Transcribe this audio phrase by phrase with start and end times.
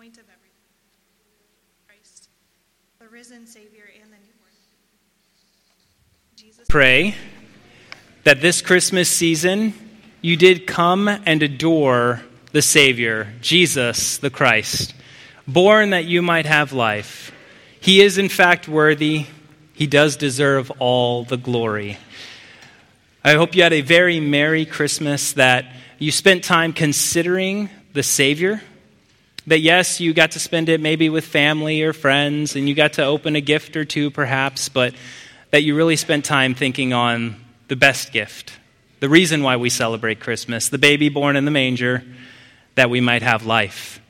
[0.00, 0.56] point of everything
[1.86, 2.30] Christ,
[3.00, 4.50] the risen Savior and the newborn.
[6.36, 6.66] Jesus.
[6.70, 7.14] Pray
[8.24, 9.74] that this Christmas season
[10.22, 14.94] you did come and adore the Savior, Jesus the Christ,
[15.46, 17.30] born that you might have life.
[17.78, 19.26] He is, in fact, worthy.
[19.74, 21.98] He does deserve all the glory.
[23.22, 28.62] I hope you had a very Merry Christmas, that you spent time considering the Savior.
[29.50, 32.92] That, yes, you got to spend it maybe with family or friends, and you got
[32.92, 34.94] to open a gift or two, perhaps, but
[35.50, 37.34] that you really spent time thinking on
[37.66, 38.52] the best gift,
[39.00, 42.04] the reason why we celebrate Christmas, the baby born in the manger,
[42.76, 44.00] that we might have life.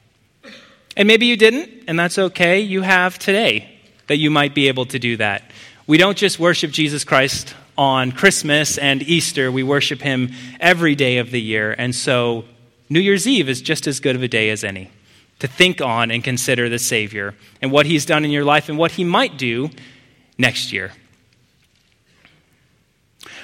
[0.94, 2.60] And maybe you didn't, and that's okay.
[2.60, 5.50] You have today that you might be able to do that.
[5.86, 11.16] We don't just worship Jesus Christ on Christmas and Easter, we worship him every day
[11.16, 11.74] of the year.
[11.78, 12.44] And so
[12.90, 14.90] New Year's Eve is just as good of a day as any
[15.40, 18.78] to think on and consider the Savior and what he's done in your life and
[18.78, 19.70] what he might do
[20.38, 20.92] next year.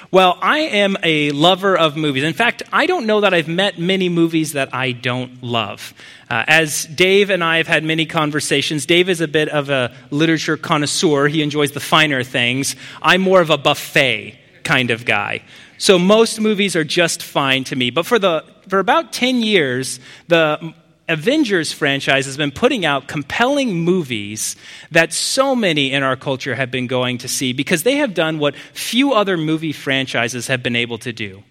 [0.09, 2.23] Well, I am a lover of movies.
[2.23, 5.93] In fact, I don't know that I've met many movies that I don't love.
[6.29, 9.93] Uh, as Dave and I have had many conversations, Dave is a bit of a
[10.09, 11.27] literature connoisseur.
[11.27, 12.77] He enjoys the finer things.
[13.01, 15.43] I'm more of a buffet kind of guy.
[15.77, 17.89] So most movies are just fine to me.
[17.89, 20.73] But for, the, for about 10 years, the
[21.09, 24.57] Avengers franchise has been putting out compelling movies
[24.91, 28.39] that so many in our culture have been going to see because they have done
[28.39, 31.43] what few other movie franchises have been able to do.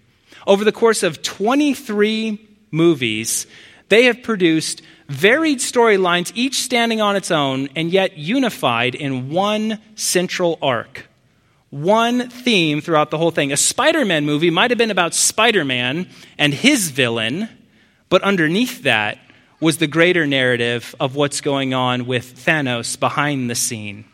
[0.45, 3.47] Over the course of 23 movies,
[3.89, 9.79] they have produced varied storylines, each standing on its own and yet unified in one
[9.95, 11.07] central arc.
[11.69, 13.51] One theme throughout the whole thing.
[13.51, 17.49] A Spider Man movie might have been about Spider Man and his villain,
[18.09, 19.17] but underneath that,
[19.59, 24.05] was the greater narrative of what's going on with Thanos behind the scene.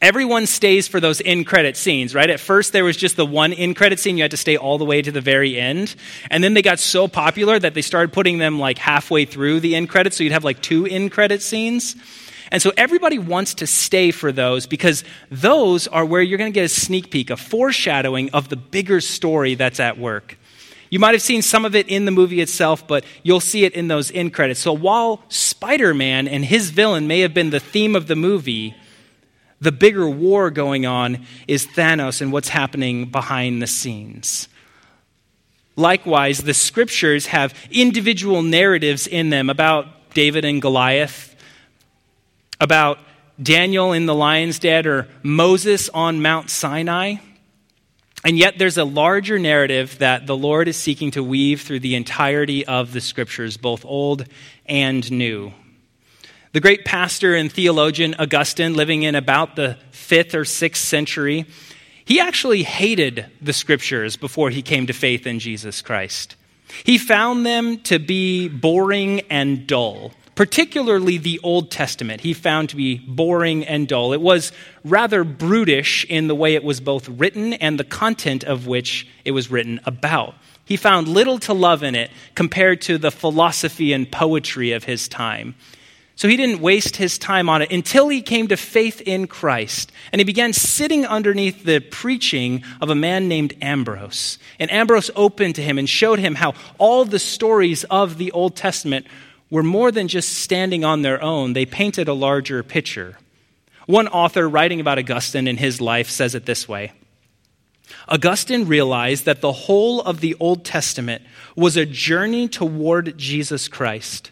[0.00, 2.30] Everyone stays for those in credit scenes, right?
[2.30, 4.16] At first, there was just the one in credit scene.
[4.16, 5.96] You had to stay all the way to the very end.
[6.30, 9.74] And then they got so popular that they started putting them like halfway through the
[9.74, 10.16] end credits.
[10.16, 11.96] So you'd have like two in credit scenes.
[12.52, 16.54] And so everybody wants to stay for those because those are where you're going to
[16.54, 20.37] get a sneak peek, a foreshadowing of the bigger story that's at work.
[20.90, 23.74] You might have seen some of it in the movie itself, but you'll see it
[23.74, 24.60] in those end credits.
[24.60, 28.74] So while Spider Man and his villain may have been the theme of the movie,
[29.60, 34.48] the bigger war going on is Thanos and what's happening behind the scenes.
[35.76, 41.36] Likewise, the scriptures have individual narratives in them about David and Goliath,
[42.60, 42.98] about
[43.40, 47.16] Daniel in the lion's den, or Moses on Mount Sinai.
[48.24, 51.94] And yet, there's a larger narrative that the Lord is seeking to weave through the
[51.94, 54.26] entirety of the scriptures, both old
[54.66, 55.52] and new.
[56.52, 61.46] The great pastor and theologian Augustine, living in about the fifth or sixth century,
[62.04, 66.36] he actually hated the scriptures before he came to faith in Jesus Christ.
[66.84, 72.76] He found them to be boring and dull particularly the Old Testament, he found to
[72.76, 74.12] be boring and dull.
[74.12, 74.52] It was
[74.84, 79.32] rather brutish in the way it was both written and the content of which it
[79.32, 80.36] was written about.
[80.64, 85.08] He found little to love in it compared to the philosophy and poetry of his
[85.08, 85.56] time.
[86.14, 89.90] So he didn't waste his time on it until he came to faith in Christ.
[90.12, 94.38] And he began sitting underneath the preaching of a man named Ambrose.
[94.60, 98.54] And Ambrose opened to him and showed him how all the stories of the Old
[98.54, 99.06] Testament
[99.50, 103.18] were more than just standing on their own, they painted a larger picture.
[103.86, 106.92] One author writing about Augustine in his life says it this way
[108.06, 111.22] Augustine realized that the whole of the Old Testament
[111.56, 114.30] was a journey toward Jesus Christ.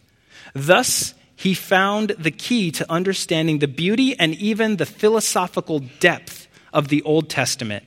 [0.55, 6.89] Thus, he found the key to understanding the beauty and even the philosophical depth of
[6.89, 7.85] the Old Testament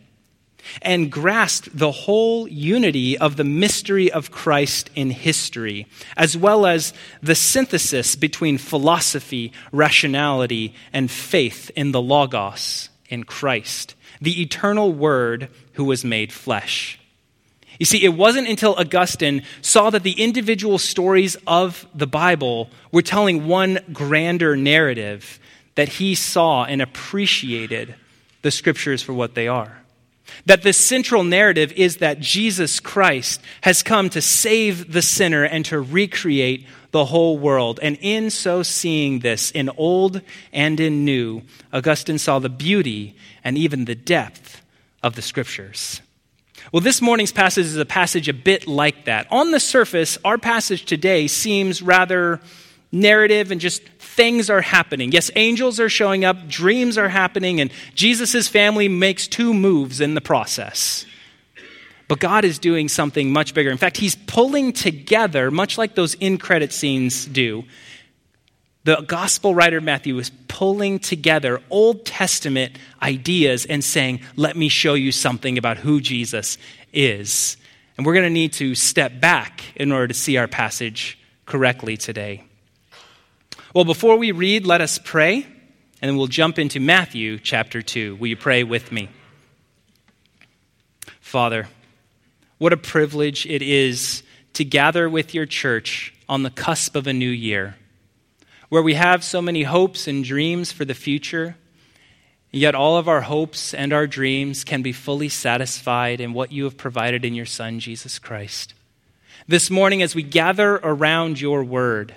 [0.81, 5.87] and grasped the whole unity of the mystery of Christ in history,
[6.17, 13.95] as well as the synthesis between philosophy, rationality, and faith in the Logos, in Christ,
[14.21, 16.99] the eternal Word who was made flesh.
[17.79, 23.01] You see, it wasn't until Augustine saw that the individual stories of the Bible were
[23.01, 25.39] telling one grander narrative
[25.75, 27.95] that he saw and appreciated
[28.41, 29.78] the scriptures for what they are.
[30.45, 35.65] That the central narrative is that Jesus Christ has come to save the sinner and
[35.65, 37.79] to recreate the whole world.
[37.81, 40.21] And in so seeing this, in old
[40.51, 44.61] and in new, Augustine saw the beauty and even the depth
[45.03, 46.01] of the scriptures.
[46.71, 49.27] Well, this morning's passage is a passage a bit like that.
[49.31, 52.41] On the surface, our passage today seems rather
[52.91, 53.81] narrative and just
[54.19, 55.13] things are happening.
[55.13, 60.13] Yes, angels are showing up, dreams are happening, and Jesus' family makes two moves in
[60.13, 61.05] the process.
[62.09, 63.69] But God is doing something much bigger.
[63.69, 67.63] In fact, He's pulling together, much like those in credit scenes do.
[68.83, 74.95] The gospel writer Matthew is pulling together Old Testament ideas and saying, Let me show
[74.95, 76.57] you something about who Jesus
[76.91, 77.55] is.
[77.95, 81.95] And we're going to need to step back in order to see our passage correctly
[81.95, 82.48] today.
[83.71, 88.15] Well, before we read, let us pray, and then we'll jump into Matthew chapter 2.
[88.15, 89.09] Will you pray with me?
[91.21, 91.67] Father,
[92.57, 94.23] what a privilege it is
[94.53, 97.75] to gather with your church on the cusp of a new year,
[98.69, 101.55] where we have so many hopes and dreams for the future,
[102.49, 106.63] yet all of our hopes and our dreams can be fully satisfied in what you
[106.63, 108.73] have provided in your Son, Jesus Christ.
[109.47, 112.15] This morning, as we gather around your word,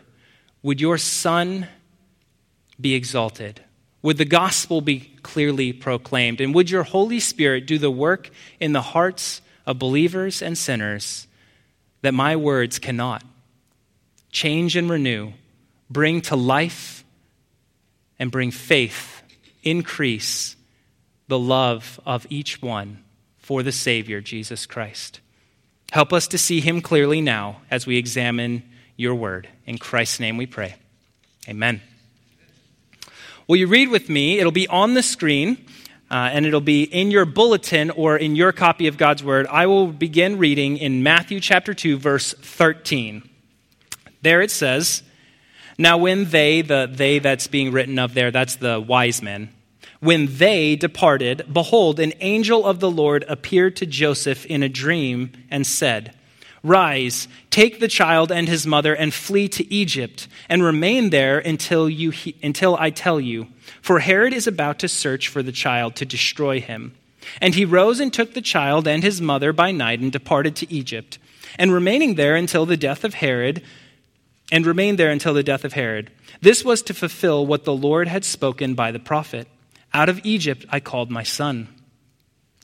[0.62, 1.67] would your Son
[2.81, 3.61] be exalted?
[4.03, 6.41] Would the gospel be clearly proclaimed?
[6.41, 11.26] And would your Holy Spirit do the work in the hearts of believers and sinners
[12.03, 13.23] that my words cannot?
[14.31, 15.32] Change and renew,
[15.91, 17.05] bring to life
[18.19, 19.23] and bring faith,
[19.62, 20.56] increase
[21.29, 23.03] the love of each one
[23.38, 25.20] for the Savior, Jesus Christ.
[25.93, 28.62] Help us to see him clearly now as we examine
[29.03, 29.49] your word.
[29.67, 30.77] In Christ's name we pray.
[31.49, 31.83] Amen.
[33.47, 34.39] Will you read with me?
[34.39, 35.67] It'll be on the screen.
[36.11, 39.47] Uh, and it'll be in your bulletin or in your copy of God's Word.
[39.47, 43.27] I will begin reading in Matthew chapter 2, verse 13.
[44.21, 45.03] There it says,
[45.79, 49.55] Now when they, the they that's being written of there, that's the wise men,
[50.01, 55.33] when they departed, behold, an angel of the Lord appeared to Joseph in a dream
[55.51, 56.15] and said,
[56.62, 61.91] Rise, take the child and his mother, and flee to Egypt, and remain there until,
[61.91, 62.12] you,
[62.43, 63.49] until I tell you.
[63.81, 66.94] For Herod is about to search for the child to destroy him.
[67.41, 70.73] And he rose and took the child and his mother by night and departed to
[70.73, 71.19] Egypt,
[71.59, 73.62] and remaining there until the death of Herod,
[74.53, 76.11] and remained there until the death of Herod.
[76.41, 79.49] This was to fulfill what the Lord had spoken by the prophet
[79.94, 81.69] Out of Egypt I called my son.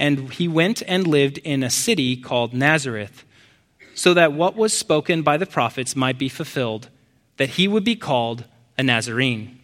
[0.00, 3.24] and he went and lived in a city called Nazareth,
[3.94, 6.88] so that what was spoken by the prophets might be fulfilled,
[7.36, 8.44] that he would be called
[8.78, 9.58] a Nazarene.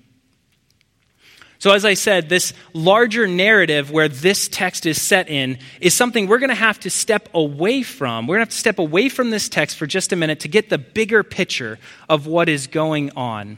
[1.59, 6.27] So, as I said, this larger narrative where this text is set in is something
[6.27, 8.27] we're going to have to step away from.
[8.27, 10.49] We're going to have to step away from this text for just a minute to
[10.49, 11.79] get the bigger picture
[12.11, 13.57] of what is going on.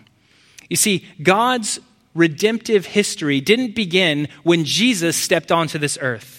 [0.71, 1.81] You see, God's
[2.15, 6.38] redemptive history didn't begin when Jesus stepped onto this earth.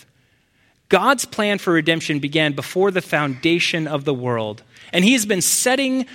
[0.90, 4.64] God's plan for redemption began before the foundation of the world.
[4.92, 6.06] And He has been setting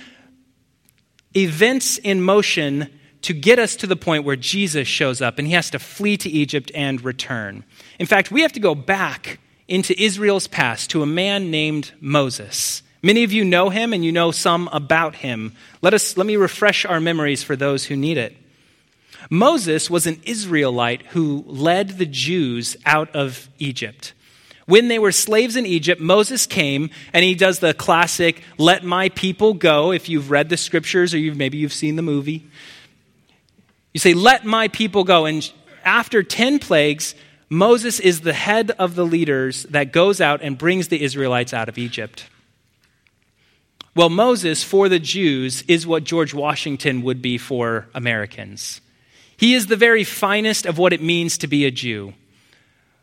[1.35, 2.89] events in motion
[3.21, 6.17] to get us to the point where Jesus shows up and He has to flee
[6.17, 7.63] to Egypt and return.
[7.99, 12.83] In fact, we have to go back into Israel's past to a man named Moses.
[13.01, 15.53] Many of you know him and you know some about him.
[15.83, 18.35] Let, us, let me refresh our memories for those who need it.
[19.29, 24.13] Moses was an Israelite who led the Jews out of Egypt.
[24.65, 29.09] When they were slaves in Egypt, Moses came and he does the classic, let my
[29.09, 29.91] people go.
[29.91, 32.47] If you've read the scriptures or you've, maybe you've seen the movie,
[33.93, 35.25] you say, let my people go.
[35.25, 35.49] And
[35.83, 37.13] after 10 plagues,
[37.47, 41.69] Moses is the head of the leaders that goes out and brings the Israelites out
[41.69, 42.27] of Egypt.
[43.95, 48.81] Well, Moses for the Jews is what George Washington would be for Americans.
[49.37, 52.13] He is the very finest of what it means to be a Jew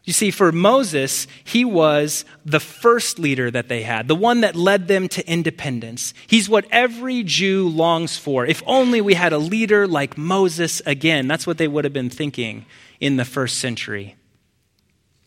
[0.04, 4.56] You see, for Moses, he was the first leader that they had, the one that
[4.56, 6.12] led them to independence.
[6.26, 8.44] He's what every Jew longs for.
[8.44, 11.28] If only we had a leader like Moses again.
[11.28, 12.66] That's what they would have been thinking
[12.98, 14.16] in the first century.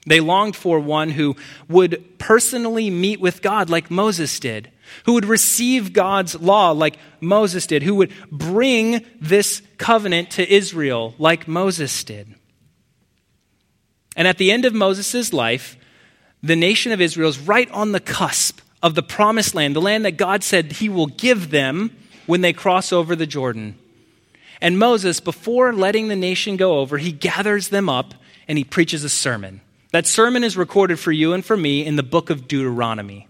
[0.05, 1.37] They longed for one who
[1.69, 4.71] would personally meet with God like Moses did,
[5.05, 11.15] who would receive God's law like Moses did, who would bring this covenant to Israel
[11.17, 12.35] like Moses did.
[14.15, 15.77] And at the end of Moses' life,
[16.41, 20.05] the nation of Israel is right on the cusp of the promised land, the land
[20.05, 21.95] that God said he will give them
[22.25, 23.77] when they cross over the Jordan.
[24.61, 28.13] And Moses, before letting the nation go over, he gathers them up
[28.47, 29.61] and he preaches a sermon.
[29.91, 33.27] That sermon is recorded for you and for me in the book of Deuteronomy.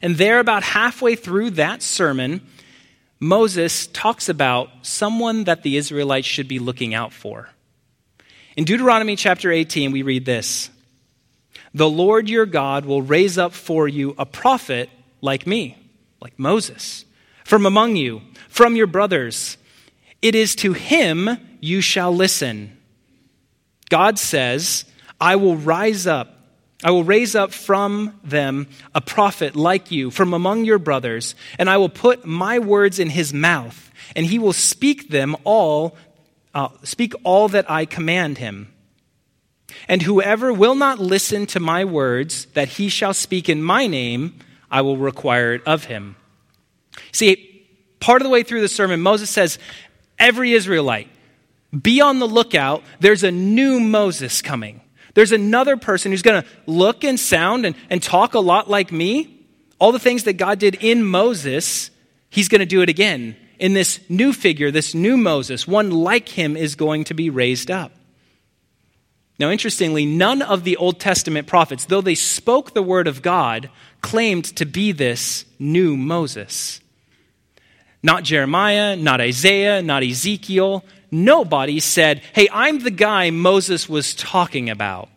[0.00, 2.40] And there, about halfway through that sermon,
[3.20, 7.48] Moses talks about someone that the Israelites should be looking out for.
[8.56, 10.70] In Deuteronomy chapter 18, we read this
[11.72, 15.76] The Lord your God will raise up for you a prophet like me,
[16.20, 17.04] like Moses,
[17.44, 19.56] from among you, from your brothers.
[20.22, 21.28] It is to him
[21.60, 22.78] you shall listen.
[23.90, 24.84] God says,
[25.20, 26.30] I will rise up.
[26.82, 31.68] I will raise up from them a prophet like you from among your brothers, and
[31.68, 35.96] I will put my words in his mouth, and he will speak them all
[36.54, 38.72] uh, speak all that I command him.
[39.88, 44.38] And whoever will not listen to my words that he shall speak in my name,
[44.70, 46.16] I will require it of him.
[47.12, 47.66] See,
[48.00, 49.58] part of the way through the sermon, Moses says,
[50.18, 51.08] Every Israelite,
[51.82, 52.84] be on the lookout.
[53.00, 54.80] There's a new Moses coming.
[55.14, 58.92] There's another person who's going to look and sound and, and talk a lot like
[58.92, 59.44] me.
[59.80, 61.90] All the things that God did in Moses,
[62.30, 66.28] he's going to do it again in this new figure, this new Moses, one like
[66.28, 67.92] him is going to be raised up.
[69.38, 73.70] Now, interestingly, none of the Old Testament prophets, though they spoke the word of God,
[74.02, 76.82] claimed to be this new Moses.
[78.02, 80.84] Not Jeremiah, not Isaiah, not Ezekiel.
[81.10, 85.08] Nobody said, Hey, I'm the guy Moses was talking about.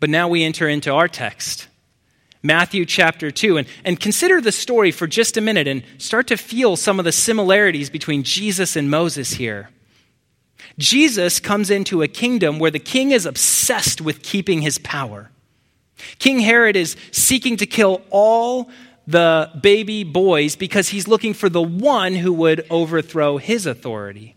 [0.00, 1.68] But now we enter into our text.
[2.44, 3.56] Matthew chapter 2.
[3.56, 7.06] And, and consider the story for just a minute and start to feel some of
[7.06, 9.70] the similarities between Jesus and Moses here.
[10.78, 15.30] Jesus comes into a kingdom where the king is obsessed with keeping his power.
[16.18, 18.68] King Herod is seeking to kill all
[19.06, 24.36] the baby boys because he's looking for the one who would overthrow his authority.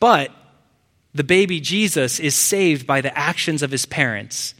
[0.00, 0.32] But
[1.14, 4.54] the baby Jesus is saved by the actions of his parents.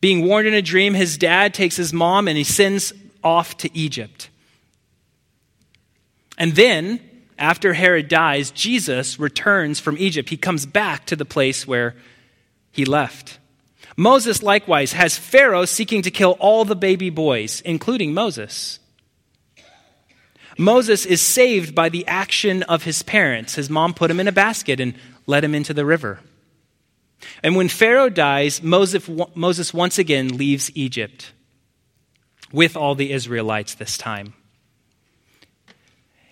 [0.00, 3.76] Being warned in a dream, his dad takes his mom and he sends off to
[3.76, 4.30] Egypt.
[6.36, 7.00] And then,
[7.36, 10.28] after Herod dies, Jesus returns from Egypt.
[10.28, 11.96] He comes back to the place where
[12.70, 13.38] he left.
[13.96, 18.78] Moses likewise has Pharaoh seeking to kill all the baby boys, including Moses.
[20.56, 23.56] Moses is saved by the action of his parents.
[23.56, 24.94] His mom put him in a basket and
[25.26, 26.20] let him into the river.
[27.42, 31.32] And when Pharaoh dies, Moses, once again leaves Egypt
[32.52, 34.34] with all the Israelites this time.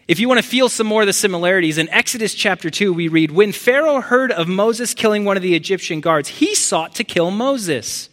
[0.09, 3.09] If you want to feel some more of the similarities, in Exodus chapter 2, we
[3.09, 7.05] read When Pharaoh heard of Moses killing one of the Egyptian guards, he sought to
[7.05, 8.09] kill Moses.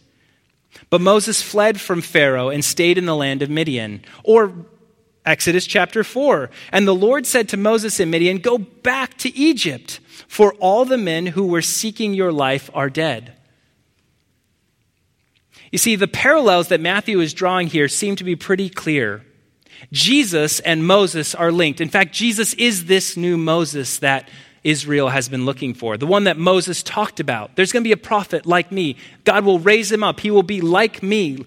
[0.90, 4.02] But Moses fled from Pharaoh and stayed in the land of Midian.
[4.24, 4.52] Or
[5.24, 6.50] Exodus chapter 4.
[6.72, 10.00] And the Lord said to Moses in Midian, Go back to Egypt
[10.34, 13.32] for all the men who were seeking your life are dead.
[15.70, 19.24] You see, the parallels that Matthew is drawing here seem to be pretty clear.
[19.92, 21.80] Jesus and Moses are linked.
[21.80, 24.28] In fact, Jesus is this new Moses that
[24.64, 27.54] Israel has been looking for, the one that Moses talked about.
[27.54, 28.96] There's going to be a prophet like me.
[29.22, 30.18] God will raise him up.
[30.18, 31.44] He will be like me,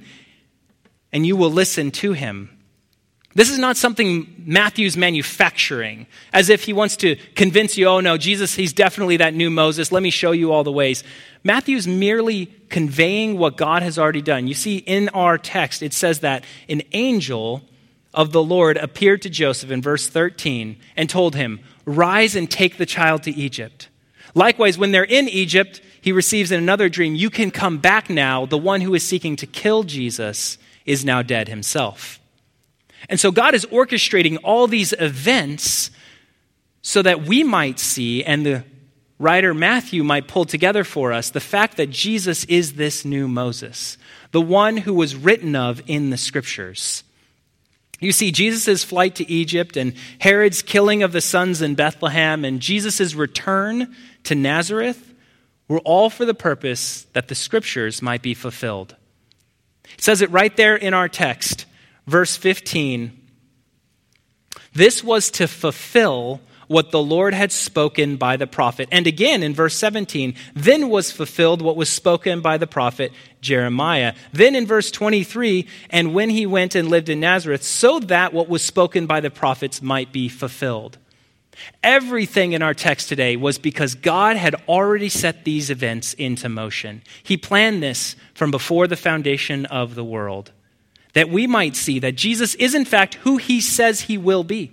[1.12, 2.57] and you will listen to him.
[3.38, 8.18] This is not something Matthew's manufacturing, as if he wants to convince you, oh no,
[8.18, 9.92] Jesus, he's definitely that new Moses.
[9.92, 11.04] Let me show you all the ways.
[11.44, 14.48] Matthew's merely conveying what God has already done.
[14.48, 17.62] You see, in our text, it says that an angel
[18.12, 22.78] of the Lord appeared to Joseph in verse 13 and told him, Rise and take
[22.78, 23.88] the child to Egypt.
[24.34, 28.48] Likewise, when they're in Egypt, he receives in another dream, You can come back now.
[28.48, 32.20] The one who is seeking to kill Jesus is now dead himself.
[33.10, 35.92] And so God is orchestrating all these events
[36.82, 38.64] so that we might see, and the
[39.20, 43.98] writer Matthew might pull together for us, the fact that Jesus is this new Moses,
[44.32, 47.04] the one who was written of in the scriptures.
[48.00, 52.60] You see, Jesus' flight to Egypt and Herod's killing of the sons in Bethlehem and
[52.60, 55.14] Jesus' return to Nazareth
[55.68, 58.96] were all for the purpose that the scriptures might be fulfilled.
[59.98, 61.66] It says it right there in our text,
[62.08, 63.12] verse 15.
[64.74, 68.90] This was to fulfill what the Lord had spoken by the prophet.
[68.92, 73.12] And again in verse 17, then was fulfilled what was spoken by the prophet
[73.42, 74.14] Jeremiah.
[74.34, 78.50] Then in verse 23, and when he went and lived in Nazareth, so that what
[78.50, 80.98] was spoken by the prophets might be fulfilled.
[81.82, 87.02] Everything in our text today was because God had already set these events into motion.
[87.24, 90.52] He planned this from before the foundation of the world,
[91.18, 94.72] that we might see that Jesus is, in fact, who he says he will be.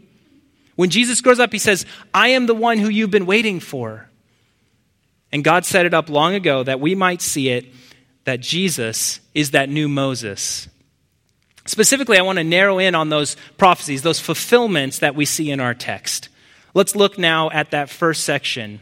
[0.76, 4.10] When Jesus grows up, he says, I am the one who you've been waiting for.
[5.32, 7.64] And God set it up long ago that we might see it
[8.24, 10.68] that Jesus is that new Moses.
[11.64, 15.60] Specifically, I want to narrow in on those prophecies, those fulfillments that we see in
[15.60, 16.28] our text.
[16.74, 18.80] Let's look now at that first section.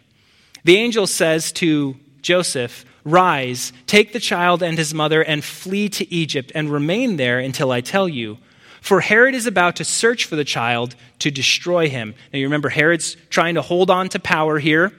[0.64, 6.12] The angel says to Joseph, Rise, take the child and his mother, and flee to
[6.12, 8.38] Egypt, and remain there until I tell you
[8.82, 12.16] for Herod is about to search for the child to destroy him.
[12.32, 14.92] Now you remember, Herod's trying to hold on to power here.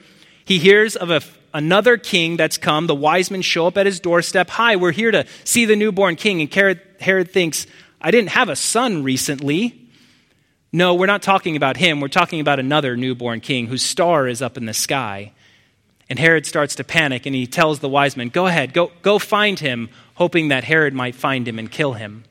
[0.45, 1.21] He hears of a,
[1.53, 2.87] another king that's come.
[2.87, 4.49] The wise men show up at his doorstep.
[4.51, 6.39] Hi, we're here to see the newborn king.
[6.39, 7.67] And Herod, Herod thinks,
[7.99, 9.89] I didn't have a son recently.
[10.71, 11.99] No, we're not talking about him.
[11.99, 15.33] We're talking about another newborn king whose star is up in the sky.
[16.13, 19.17] And Herod starts to panic and he tells the wise men, Go ahead, go, go
[19.17, 22.23] find him, hoping that Herod might find him and kill him.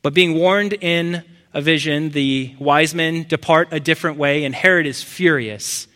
[0.00, 4.86] But being warned in a vision, the wise men depart a different way, and Herod
[4.86, 5.86] is furious.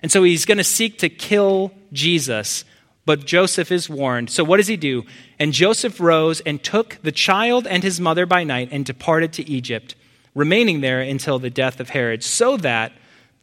[0.00, 2.64] And so he's going to seek to kill Jesus.
[3.04, 4.30] But Joseph is warned.
[4.30, 5.06] So what does he do?
[5.40, 9.50] And Joseph rose and took the child and his mother by night and departed to
[9.50, 9.96] Egypt,
[10.36, 12.92] remaining there until the death of Herod, so that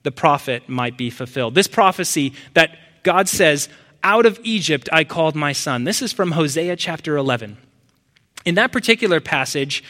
[0.04, 1.56] the prophet might be fulfilled.
[1.56, 3.70] This prophecy that God says,
[4.04, 5.86] Out of Egypt I called my son.
[5.86, 7.56] This is from Hosea chapter 11.
[8.44, 9.82] In that particular passage,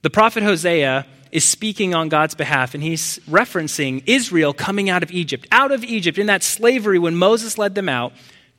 [0.00, 5.10] the prophet Hosea is speaking on God's behalf, and he's referencing Israel coming out of
[5.10, 5.46] Egypt.
[5.52, 8.12] Out of Egypt, in that slavery, when Moses led them out,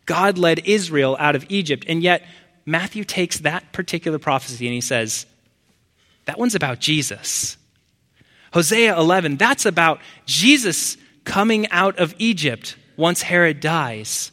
[0.06, 1.86] God led Israel out of Egypt.
[1.88, 2.24] And yet,
[2.66, 5.26] Matthew takes that particular prophecy and he says,
[6.26, 7.58] that one's about Jesus.
[8.52, 14.32] Hosea 11, that's about Jesus coming out of Egypt once Herod dies.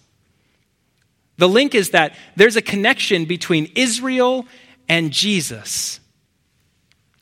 [1.39, 4.47] The link is that there's a connection between Israel
[4.89, 6.01] and Jesus.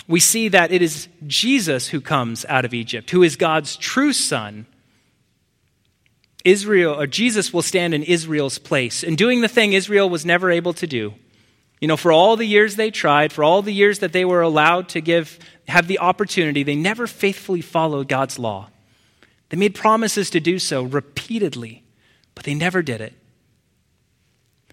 [0.07, 4.13] We see that it is Jesus who comes out of Egypt, who is God's true
[4.13, 4.67] son.
[6.45, 10.51] Israel or Jesus will stand in Israel's place and doing the thing Israel was never
[10.51, 11.15] able to do.
[11.81, 14.43] You know, for all the years they tried, for all the years that they were
[14.43, 18.69] allowed to give have the opportunity, they never faithfully followed God's law.
[19.51, 21.83] They made promises to do so repeatedly,
[22.35, 23.13] but they never did it.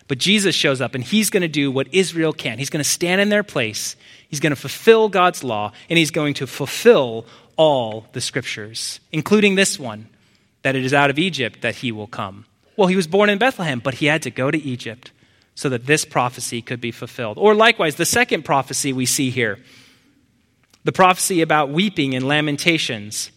[0.07, 2.59] But Jesus shows up and he's going to do what Israel can't.
[2.59, 3.95] He's going to stand in their place,
[4.29, 7.25] he's going to fulfill God's law, and he's going to fulfill
[7.57, 10.07] all the scriptures, including this one
[10.61, 12.45] that it is out of Egypt that he will come.
[12.77, 15.11] Well, he was born in Bethlehem, but he had to go to Egypt
[15.55, 17.37] so that this prophecy could be fulfilled.
[17.39, 19.57] Or likewise, the second prophecy we see here
[20.83, 23.31] the prophecy about weeping and lamentations.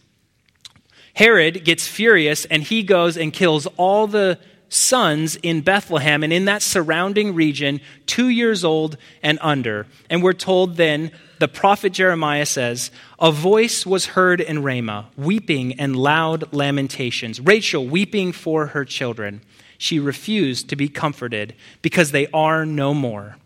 [1.13, 6.45] Herod gets furious and he goes and kills all the sons in Bethlehem and in
[6.45, 9.85] that surrounding region, two years old and under.
[10.09, 15.79] And we're told then, the prophet Jeremiah says, A voice was heard in Ramah, weeping
[15.79, 17.41] and loud lamentations.
[17.41, 19.41] Rachel weeping for her children.
[19.77, 23.37] She refused to be comforted because they are no more.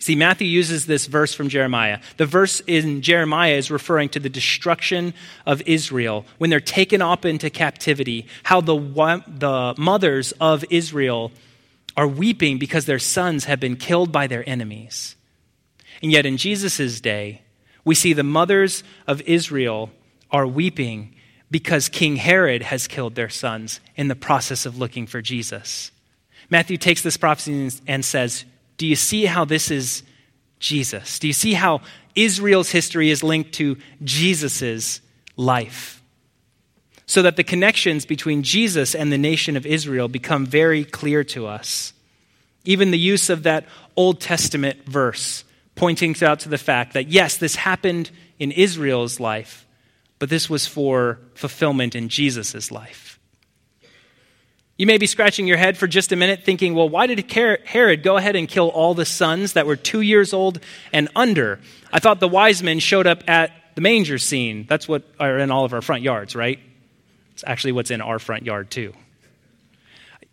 [0.00, 2.00] See, Matthew uses this verse from Jeremiah.
[2.18, 5.12] The verse in Jeremiah is referring to the destruction
[5.44, 8.76] of Israel when they're taken up into captivity, how the,
[9.26, 11.32] the mothers of Israel
[11.96, 15.16] are weeping because their sons have been killed by their enemies.
[16.00, 17.42] And yet, in Jesus' day,
[17.84, 19.90] we see the mothers of Israel
[20.30, 21.16] are weeping
[21.50, 25.90] because King Herod has killed their sons in the process of looking for Jesus.
[26.50, 28.44] Matthew takes this prophecy and says,
[28.78, 30.02] do you see how this is
[30.60, 31.18] Jesus?
[31.18, 31.82] Do you see how
[32.14, 35.00] Israel's history is linked to Jesus'
[35.36, 36.02] life?
[37.06, 41.46] So that the connections between Jesus and the nation of Israel become very clear to
[41.46, 41.92] us.
[42.64, 47.36] Even the use of that Old Testament verse pointing out to the fact that, yes,
[47.36, 49.64] this happened in Israel's life,
[50.18, 53.07] but this was for fulfillment in Jesus' life.
[54.78, 58.04] You may be scratching your head for just a minute thinking, well, why did Herod
[58.04, 60.60] go ahead and kill all the sons that were two years old
[60.92, 61.58] and under?
[61.92, 64.66] I thought the wise men showed up at the manger scene.
[64.68, 66.60] That's what are in all of our front yards, right?
[67.32, 68.94] It's actually what's in our front yard, too.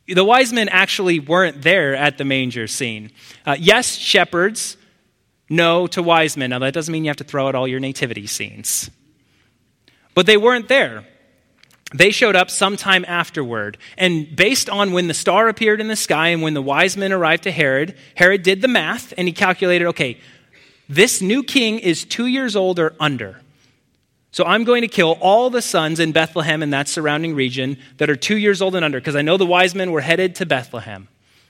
[0.08, 3.10] The wise men actually weren't there at the manger scene.
[3.48, 4.78] Uh, yes, shepherds,
[5.50, 6.52] no to wise men.
[6.52, 8.92] Now, that doesn't mean you have to throw out all your nativity scenes.
[10.14, 11.04] But they weren't there.
[11.96, 13.78] They showed up sometime afterward.
[13.98, 17.14] And based on when the star appeared in the sky and when the wise men
[17.14, 20.20] arrived to Herod, Herod did the math and he calculated okay,
[20.90, 23.40] this new king is two years old or under.
[24.32, 28.10] So I'm going to kill all the sons in Bethlehem and that surrounding region that
[28.10, 30.46] are two years old and under, because I know the wise men were headed to
[30.46, 31.08] Bethlehem.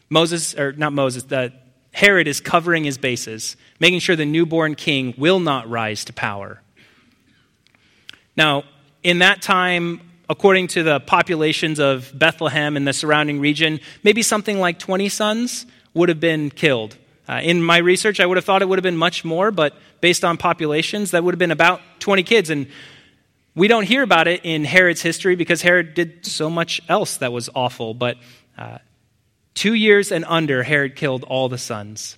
[0.08, 1.52] Moses, or not Moses, the
[1.92, 6.62] Herod is covering his bases, making sure the newborn king will not rise to power.
[8.38, 8.66] Now,
[9.02, 14.60] in that time, according to the populations of Bethlehem and the surrounding region, maybe something
[14.60, 16.98] like 20 sons would have been killed.
[17.28, 19.74] Uh, in my research, I would have thought it would have been much more, but
[20.02, 22.50] based on populations, that would have been about 20 kids.
[22.50, 22.68] And
[23.56, 27.32] we don't hear about it in Herod's history because Herod did so much else that
[27.32, 27.94] was awful.
[27.94, 28.18] But
[28.58, 28.80] uh,
[29.56, 32.18] two years and under, Herod killed all the sons.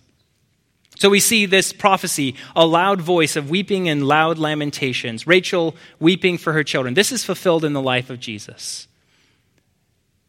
[0.97, 6.37] So we see this prophecy, a loud voice of weeping and loud lamentations, Rachel weeping
[6.37, 6.95] for her children.
[6.95, 8.87] This is fulfilled in the life of Jesus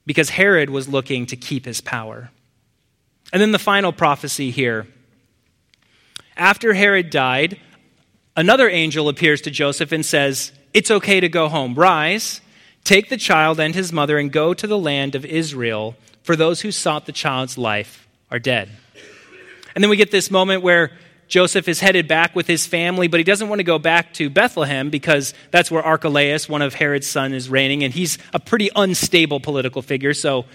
[0.05, 2.31] because Herod was looking to keep his power.
[3.33, 4.87] And then the final prophecy here
[6.39, 7.59] after Herod died,
[8.37, 11.75] another angel appears to Joseph and says, It's okay to go home.
[11.75, 12.41] Rise,
[12.85, 16.61] take the child and his mother, and go to the land of Israel, for those
[16.61, 18.71] who sought the child's life are dead.
[19.79, 20.91] And then we get this moment where
[21.29, 24.29] Joseph is headed back with his family, but he doesn't want to go back to
[24.29, 28.71] Bethlehem because that's where Archelaus, one of Herod's sons, is reigning, and he's a pretty
[28.75, 30.15] unstable political figure.
[30.15, 30.47] So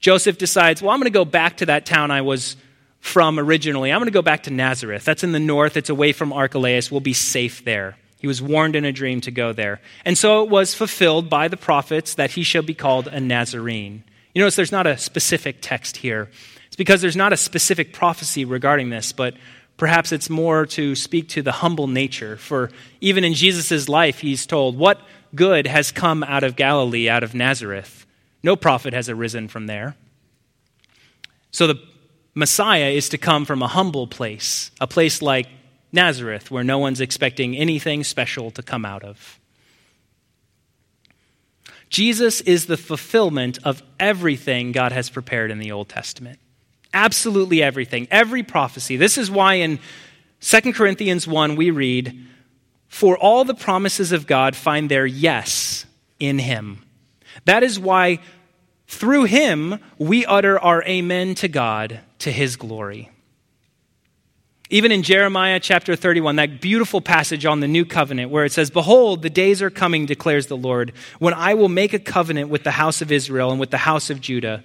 [0.00, 2.56] Joseph decides, well, I'm going to go back to that town I was
[3.00, 3.92] from originally.
[3.92, 5.04] I'm going to go back to Nazareth.
[5.04, 6.90] That's in the north, it's away from Archelaus.
[6.90, 7.98] We'll be safe there.
[8.16, 9.82] He was warned in a dream to go there.
[10.06, 14.04] And so it was fulfilled by the prophets that he shall be called a Nazarene.
[14.34, 16.30] You notice there's not a specific text here.
[16.72, 19.34] It's because there's not a specific prophecy regarding this, but
[19.76, 22.38] perhaps it's more to speak to the humble nature.
[22.38, 22.70] For
[23.02, 24.98] even in Jesus' life, he's told, What
[25.34, 28.06] good has come out of Galilee, out of Nazareth?
[28.42, 29.96] No prophet has arisen from there.
[31.50, 31.78] So the
[32.34, 35.48] Messiah is to come from a humble place, a place like
[35.92, 39.38] Nazareth, where no one's expecting anything special to come out of.
[41.90, 46.38] Jesus is the fulfillment of everything God has prepared in the Old Testament.
[46.94, 48.96] Absolutely everything, every prophecy.
[48.96, 49.78] This is why in
[50.40, 52.26] 2 Corinthians 1 we read,
[52.88, 55.86] For all the promises of God find their yes
[56.18, 56.84] in him.
[57.44, 58.18] That is why
[58.86, 63.10] through him we utter our amen to God to his glory.
[64.68, 68.70] Even in Jeremiah chapter 31, that beautiful passage on the new covenant where it says,
[68.70, 72.64] Behold, the days are coming, declares the Lord, when I will make a covenant with
[72.64, 74.64] the house of Israel and with the house of Judah.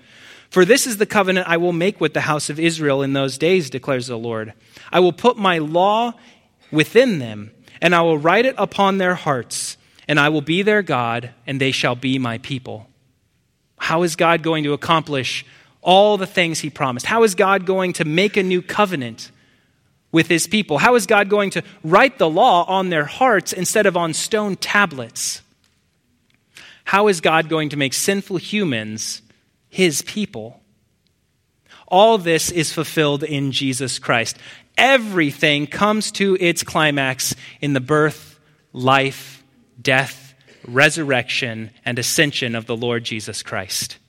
[0.49, 3.37] For this is the covenant I will make with the house of Israel in those
[3.37, 4.53] days, declares the Lord.
[4.91, 6.13] I will put my law
[6.71, 10.81] within them, and I will write it upon their hearts, and I will be their
[10.81, 12.87] God, and they shall be my people.
[13.77, 15.45] How is God going to accomplish
[15.81, 17.05] all the things he promised?
[17.05, 19.31] How is God going to make a new covenant
[20.11, 20.77] with his people?
[20.77, 24.55] How is God going to write the law on their hearts instead of on stone
[24.55, 25.41] tablets?
[26.85, 29.21] How is God going to make sinful humans
[29.77, 30.59] his people?
[31.87, 34.35] All this is fulfilled in Jesus Christ.
[34.75, 38.39] Everything comes to its climax in the birth,
[38.73, 39.43] life,
[39.79, 40.33] death,
[40.67, 43.99] resurrection, and ascension of the Lord Jesus Christ.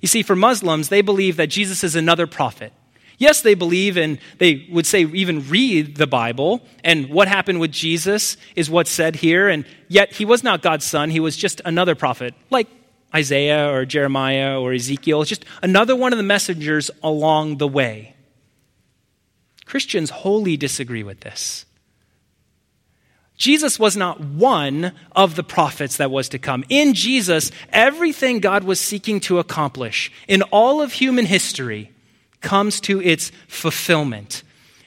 [0.00, 2.72] You see, for Muslims, they believe that Jesus is another prophet.
[3.18, 7.72] Yes, they believe and they would say even read the Bible, and what happened with
[7.72, 11.60] Jesus is what's said here, and yet he was not God's son, he was just
[11.64, 12.68] another prophet, like
[13.14, 15.22] Isaiah or Jeremiah or Ezekiel.
[15.22, 18.14] It's just another one of the messengers along the way.
[19.64, 21.66] Christians wholly disagree with this.
[23.36, 26.62] Jesus was not one of the prophets that was to come.
[26.68, 31.90] In Jesus, everything God was seeking to accomplish in all of human history
[32.42, 34.42] comes to its fulfillment.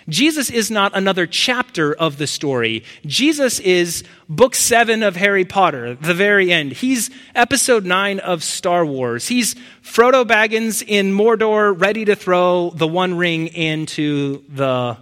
[0.09, 2.83] Jesus is not another chapter of the story.
[3.05, 6.73] Jesus is book seven of Harry Potter, the very end.
[6.73, 9.27] He's episode nine of Star Wars.
[9.27, 14.97] He's Frodo Baggins in Mordor, ready to throw the One Ring into the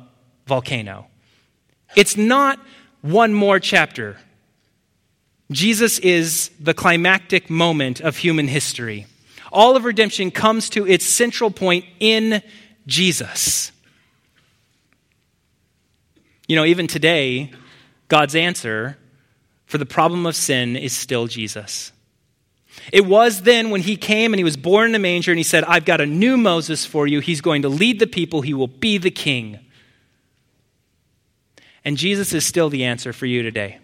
[0.46, 1.08] volcano.
[1.96, 2.60] It's not
[3.02, 4.18] one more chapter.
[5.52, 9.08] Jesus is the climactic moment of human history.
[9.52, 12.42] All of redemption comes to its central point in
[12.88, 13.72] Jesus.
[16.52, 17.50] You know, even today,
[18.10, 18.98] God's answer
[19.68, 21.94] for the problem of sin is still Jesus.
[22.92, 25.46] It was then when he came and he was born in a manger and he
[25.46, 27.22] said, I've got a new Moses for you.
[27.22, 29.60] He's going to lead the people, he will be the king.
[31.86, 33.80] And Jesus is still the answer for you today.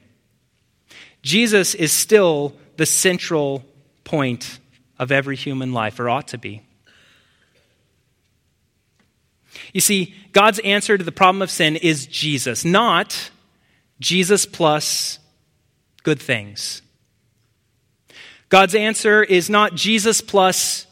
[1.22, 3.64] Jesus is still the central
[4.04, 4.60] point
[5.00, 6.67] of every human life, or ought to be.
[9.74, 13.32] You see, God's answer to the problem of sin is Jesus, not
[14.00, 15.20] Jesus plus
[16.04, 16.82] good things.
[18.50, 20.88] God's answer is not Jesus plus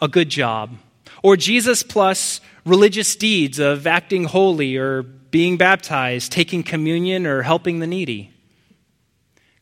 [0.00, 0.76] a good job,
[1.22, 7.78] or Jesus plus religious deeds of acting holy or being baptized, taking communion, or helping
[7.78, 8.30] the needy.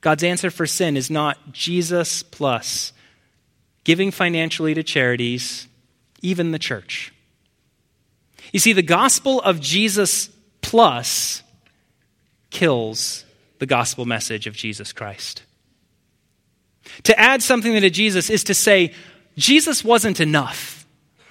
[0.01, 2.93] God's answer for sin is not Jesus plus
[3.85, 5.67] giving financially to charities,
[6.23, 7.13] even the church.
[8.53, 10.31] You see, the gospel of Jesus
[10.63, 11.43] plus
[12.51, 13.25] kills
[13.59, 15.43] the gospel message of Jesus Christ.
[17.05, 18.95] To add something to Jesus is to say,
[19.37, 20.87] Jesus wasn't enough.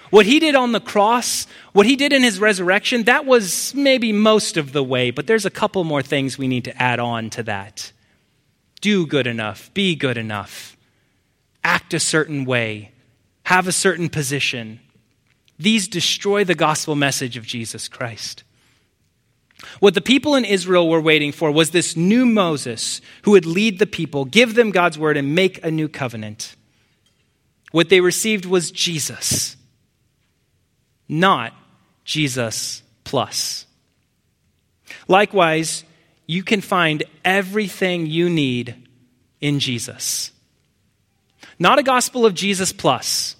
[0.10, 4.14] What he did on the cross, what he did in his resurrection, that was maybe
[4.14, 7.30] most of the way, but there's a couple more things we need to add on
[7.32, 7.92] to that.
[8.80, 10.78] Do good enough, be good enough,
[11.64, 12.92] act a certain way,
[13.44, 14.80] have a certain position.
[15.60, 18.44] These destroy the gospel message of Jesus Christ.
[19.80, 23.80] What the people in Israel were waiting for was this new Moses who would lead
[23.80, 26.56] the people, give them God's word, and make a new covenant.
[27.72, 29.58] What they received was Jesus,
[31.10, 31.54] not
[32.06, 33.66] Jesus plus.
[35.08, 35.84] Likewise,
[36.28, 38.88] you can find everything you need
[39.42, 40.32] in Jesus.
[41.58, 43.37] Not a gospel of Jesus plus,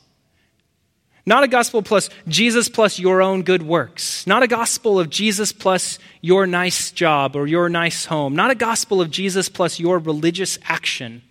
[1.28, 4.26] not a gospel plus Jesus plus your own good works.
[4.26, 8.34] Not a gospel of Jesus plus your nice job or your nice home.
[8.34, 11.22] Not a gospel of Jesus plus your religious action.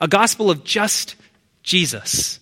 [0.00, 1.14] A gospel of just
[1.62, 2.40] Jesus,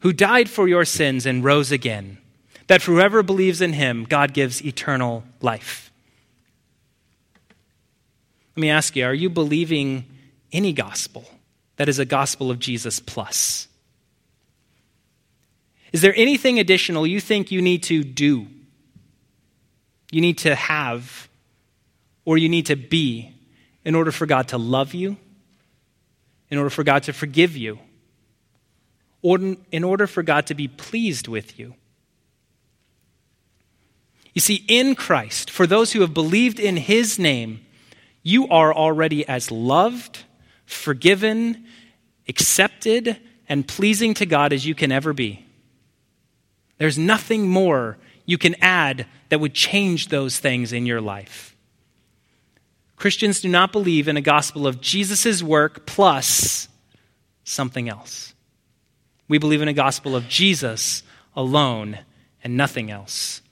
[0.00, 2.18] who died for your sins and rose again.
[2.66, 5.92] That for whoever believes in him, God gives eternal life.
[8.56, 10.04] Let me ask you are you believing
[10.52, 11.24] any gospel
[11.76, 13.68] that is a gospel of Jesus plus?
[15.92, 18.46] Is there anything additional you think you need to do,
[20.10, 21.28] you need to have,
[22.24, 23.34] or you need to be
[23.84, 25.16] in order for God to love you,
[26.50, 27.78] in order for God to forgive you,
[29.20, 29.38] or
[29.70, 31.74] in order for God to be pleased with you?
[34.34, 37.60] You see, in Christ, for those who have believed in his name,
[38.22, 40.24] you are already as loved,
[40.64, 41.66] forgiven,
[42.28, 45.44] accepted, and pleasing to God as you can ever be.
[46.82, 51.54] There's nothing more you can add that would change those things in your life.
[52.96, 56.66] Christians do not believe in a gospel of Jesus' work plus
[57.44, 58.34] something else.
[59.28, 61.04] We believe in a gospel of Jesus
[61.36, 62.00] alone
[62.42, 63.42] and nothing else.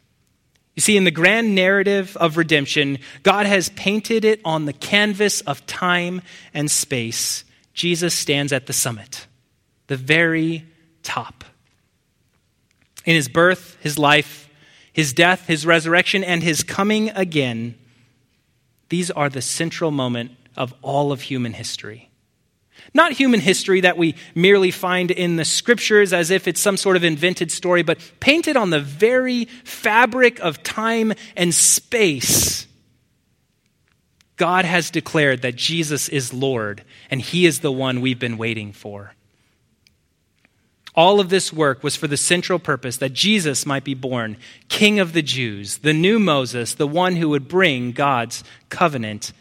[0.75, 5.40] You see, in the grand narrative of redemption, God has painted it on the canvas
[5.43, 7.45] of time and space.
[7.75, 9.29] Jesus stands at the summit,
[9.87, 10.66] the very
[11.05, 11.45] top
[13.05, 14.49] in his birth, his life,
[14.93, 17.75] his death, his resurrection, and his coming again,
[18.89, 22.11] these are the central moment of all of human history.
[22.93, 26.97] Not human history that we merely find in the scriptures as if it's some sort
[26.97, 32.67] of invented story, but painted on the very fabric of time and space.
[34.37, 38.73] God has declared that Jesus is Lord, and He is the one we've been waiting
[38.73, 39.15] for.
[40.94, 44.37] All of this work was for the central purpose that Jesus might be born,
[44.68, 49.33] King of the Jews, the new Moses, the one who would bring God's covenant.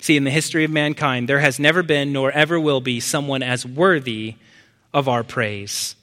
[0.00, 3.42] See, in the history of mankind, there has never been nor ever will be someone
[3.42, 4.36] as worthy
[4.94, 5.94] of our praise.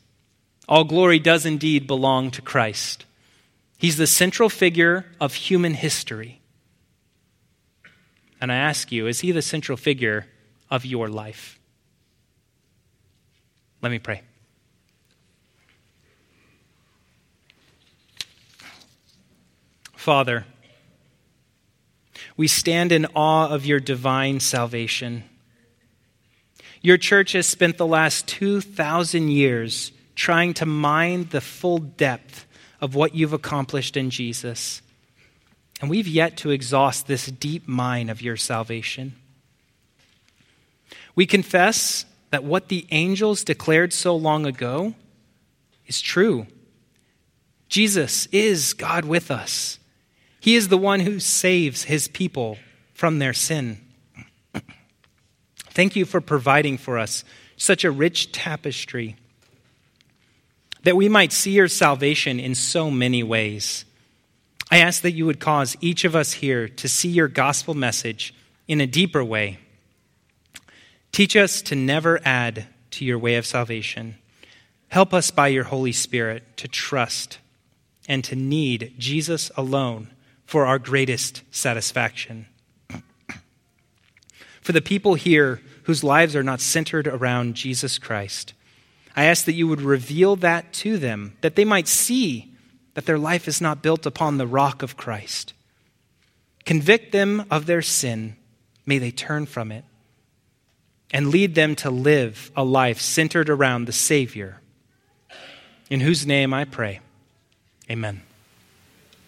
[0.68, 3.06] All glory does indeed belong to Christ.
[3.78, 6.40] He's the central figure of human history.
[8.40, 10.28] And I ask you, is he the central figure
[10.70, 11.60] of your life?
[13.86, 14.24] Let me pray.
[19.96, 20.44] Father,
[22.36, 25.24] we stand in awe of your divine salvation.
[26.82, 32.48] Your church has spent the last 2,000 years trying to mine the full depth
[32.82, 34.82] of what you've accomplished in Jesus.
[35.80, 39.14] And we've yet to exhaust this deep mine of your salvation.
[41.14, 44.94] We confess that what the angels declared so long ago
[45.88, 46.46] is true.
[47.70, 49.80] Jesus is God with us.
[50.42, 52.58] He is the one who saves his people
[52.94, 53.80] from their sin.
[55.70, 57.24] Thank you for providing for us
[57.56, 59.16] such a rich tapestry
[60.84, 63.86] that we might see your salvation in so many ways.
[64.70, 68.34] I ask that you would cause each of us here to see your gospel message
[68.68, 69.60] in a deeper way.
[71.16, 74.16] Teach us to never add to your way of salvation.
[74.90, 77.38] Help us by your Holy Spirit to trust
[78.06, 80.10] and to need Jesus alone
[80.44, 82.48] for our greatest satisfaction.
[84.60, 88.54] For the people here whose lives are not centered around Jesus Christ,
[89.16, 92.54] I ask that you would reveal that to them, that they might see
[92.94, 95.54] that their life is not built upon the rock of Christ.
[96.66, 98.36] Convict them of their sin.
[98.86, 99.86] May they turn from it.
[101.16, 104.60] And lead them to live a life centered around the Savior,
[105.90, 107.00] in whose name I pray.
[107.90, 108.25] Amen.